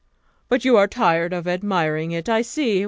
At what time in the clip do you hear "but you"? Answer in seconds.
0.49-0.77